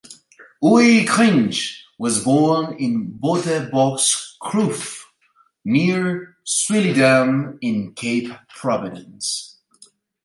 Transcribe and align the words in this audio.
Uys 0.63 1.05
Krige 1.07 1.75
was 1.99 2.23
born 2.23 2.75
in 2.79 3.19
Bontebokskloof, 3.21 5.03
near 5.63 6.37
Swellendam, 6.43 7.59
in 7.61 7.85
the 7.85 7.91
Cape 7.91 8.31
province. 8.49 9.57